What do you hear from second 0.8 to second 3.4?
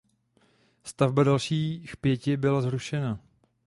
Stavba dalších pěti byla zrušena.